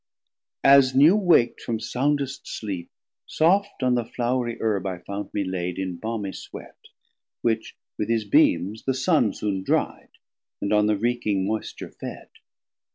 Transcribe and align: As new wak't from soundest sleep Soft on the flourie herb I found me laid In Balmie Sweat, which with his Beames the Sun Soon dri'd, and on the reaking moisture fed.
As 0.63 0.95
new 0.95 1.15
wak't 1.15 1.61
from 1.61 1.79
soundest 1.79 2.47
sleep 2.47 2.89
Soft 3.27 3.83
on 3.83 3.93
the 3.93 4.03
flourie 4.03 4.57
herb 4.59 4.87
I 4.87 4.97
found 4.97 5.29
me 5.31 5.43
laid 5.43 5.77
In 5.77 5.97
Balmie 5.97 6.31
Sweat, 6.33 6.87
which 7.43 7.77
with 7.99 8.09
his 8.09 8.27
Beames 8.27 8.85
the 8.85 8.95
Sun 8.95 9.33
Soon 9.33 9.61
dri'd, 9.61 10.09
and 10.59 10.73
on 10.73 10.87
the 10.87 10.97
reaking 10.97 11.45
moisture 11.45 11.91
fed. 11.91 12.29